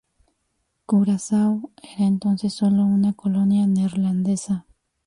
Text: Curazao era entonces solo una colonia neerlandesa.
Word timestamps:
Curazao 0.87 1.69
era 1.83 2.05
entonces 2.07 2.55
solo 2.55 2.83
una 2.85 3.13
colonia 3.13 3.67
neerlandesa. 3.67 4.65